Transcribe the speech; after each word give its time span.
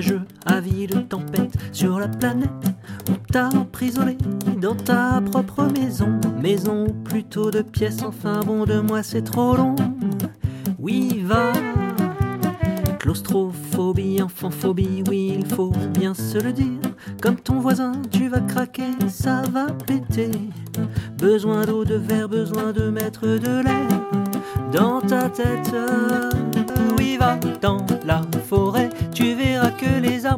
nuits 0.00 0.86
de 0.86 1.00
tempête 1.00 1.52
sur 1.72 1.98
la 1.98 2.08
planète 2.08 2.50
où 3.10 3.14
t'as 3.32 3.48
emprisonné 3.48 4.16
dans 4.60 4.74
ta 4.74 5.20
propre 5.20 5.64
maison. 5.64 6.20
Maison 6.40 6.86
plutôt 7.04 7.50
de 7.50 7.62
pièces, 7.62 8.02
enfin 8.02 8.40
bon 8.44 8.64
de 8.64 8.80
moi 8.80 9.02
c'est 9.02 9.22
trop 9.22 9.56
long. 9.56 9.74
Oui, 10.78 11.22
va. 11.24 11.52
Claustrophobie, 12.98 14.22
enfantphobie, 14.22 15.02
oui, 15.08 15.34
il 15.38 15.46
faut 15.46 15.72
bien 15.92 16.14
se 16.14 16.38
le 16.38 16.52
dire. 16.52 16.80
Comme 17.22 17.36
ton 17.36 17.58
voisin, 17.58 17.92
tu 18.10 18.28
vas 18.28 18.40
craquer, 18.40 18.92
ça 19.08 19.42
va 19.50 19.66
péter. 19.86 20.30
Besoin 21.16 21.64
d'eau, 21.64 21.84
de 21.84 21.94
verre, 21.94 22.28
besoin 22.28 22.72
de 22.72 22.90
mettre 22.90 23.26
de 23.26 23.62
l'air 23.62 23.88
dans 24.72 25.00
ta 25.00 25.28
tête. 25.30 25.74
Oui, 26.98 27.16
va 27.18 27.36
dans 27.60 27.84
la 28.04 28.20
forêt, 28.46 28.90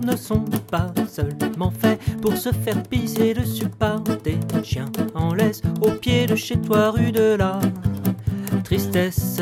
ne 0.04 0.16
sont 0.16 0.44
pas 0.70 0.92
seulement 1.08 1.70
faits 1.70 2.00
pour 2.20 2.36
se 2.36 2.50
faire 2.52 2.82
pisser 2.84 3.34
dessus 3.34 3.68
par 3.78 4.00
des 4.00 4.38
chiens 4.62 4.90
en 5.14 5.34
laisse 5.34 5.62
au 5.80 5.90
pied 5.90 6.26
de 6.26 6.36
chez 6.36 6.56
toi, 6.58 6.90
rue 6.90 7.12
de 7.12 7.34
la 7.34 7.60
tristesse. 8.64 9.40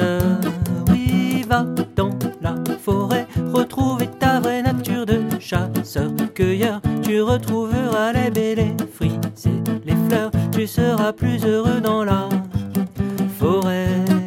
Oui, 0.90 1.44
va 1.48 1.64
dans 1.96 2.16
la 2.40 2.54
forêt, 2.80 3.26
retrouver 3.52 4.08
ta 4.18 4.40
vraie 4.40 4.62
nature 4.62 5.06
de 5.06 5.20
chasseur-cueilleur. 5.40 6.80
Tu 7.02 7.20
retrouveras 7.22 8.12
les 8.12 8.30
baies, 8.30 8.54
les 8.54 8.74
fruits 8.92 9.18
et 9.44 9.88
les 9.88 9.96
fleurs. 10.08 10.30
Tu 10.52 10.66
seras 10.66 11.12
plus 11.12 11.44
heureux 11.44 11.80
dans 11.80 12.04
la 12.04 12.28
forêt. 13.38 14.17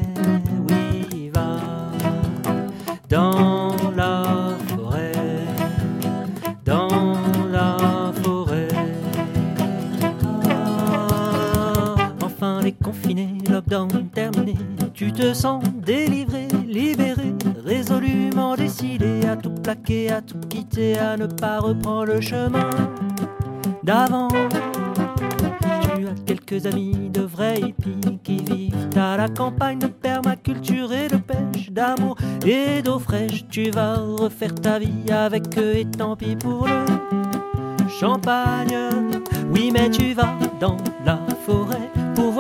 Lockdown 13.15 14.09
terminé. 14.13 14.55
Tu 14.93 15.11
te 15.11 15.33
sens 15.33 15.63
délivré, 15.85 16.47
libéré, 16.67 17.33
résolument 17.65 18.55
décidé 18.55 19.25
à 19.25 19.35
tout 19.35 19.53
plaquer, 19.53 20.11
à 20.11 20.21
tout 20.21 20.39
quitter, 20.49 20.97
à 20.97 21.17
ne 21.17 21.25
pas 21.25 21.59
reprendre 21.59 22.05
le 22.05 22.21
chemin 22.21 22.69
d'avant. 23.83 24.27
Tu 24.27 26.07
as 26.07 26.15
quelques 26.25 26.65
amis 26.65 27.09
de 27.09 27.21
vrais 27.21 27.59
hippies 27.59 28.19
qui 28.23 28.37
vivent 28.37 28.97
à 28.97 29.17
la 29.17 29.27
campagne 29.27 29.79
de 29.79 29.87
permaculture 29.87 30.93
et 30.93 31.07
de 31.07 31.17
pêche, 31.17 31.71
d'amour 31.71 32.15
et 32.45 32.81
d'eau 32.81 32.99
fraîche. 32.99 33.45
Tu 33.49 33.71
vas 33.71 33.95
refaire 33.95 34.55
ta 34.55 34.79
vie 34.79 35.11
avec 35.11 35.57
eux 35.57 35.75
et 35.77 35.85
tant 35.85 36.15
pis 36.15 36.35
pour 36.35 36.67
le 36.67 37.89
champagne. 37.99 38.77
Oui, 39.53 39.71
mais 39.73 39.89
tu 39.89 40.13
vas 40.13 40.37
dans 40.59 40.77
la 41.05 41.19
forêt 41.45 41.80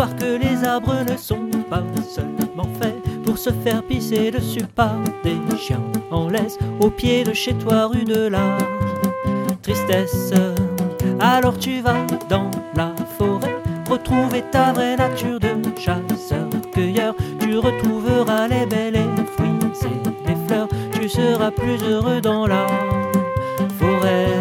que 0.09 0.37
les 0.37 0.63
arbres 0.63 1.03
ne 1.07 1.15
sont 1.15 1.49
pas 1.69 1.83
seulement 2.09 2.67
faits 2.79 2.95
pour 3.23 3.37
se 3.37 3.51
faire 3.51 3.83
pisser 3.83 4.31
dessus 4.31 4.65
par 4.75 4.95
des 5.23 5.37
chiens 5.57 5.81
en 6.09 6.27
laisse 6.27 6.57
au 6.79 6.89
pied 6.89 7.23
de 7.23 7.33
chez 7.33 7.53
toi, 7.53 7.87
rue 7.87 8.03
de 8.03 8.27
la 8.27 8.57
tristesse. 9.61 10.33
Alors 11.19 11.57
tu 11.57 11.81
vas 11.81 12.05
dans 12.29 12.49
la 12.75 12.93
forêt 13.17 13.55
retrouver 13.91 14.43
ta 14.51 14.71
vraie 14.71 14.95
nature 14.95 15.39
de 15.39 15.49
chasseur-cueilleur. 15.77 17.13
Tu 17.39 17.57
retrouveras 17.57 18.47
les 18.47 18.65
belles 18.65 18.93
les 18.93 19.25
fruits 19.25 19.59
et 19.83 20.29
les 20.29 20.35
fleurs. 20.47 20.69
Tu 20.93 21.09
seras 21.09 21.51
plus 21.51 21.81
heureux 21.83 22.21
dans 22.21 22.47
la 22.47 22.65
forêt. 23.77 24.40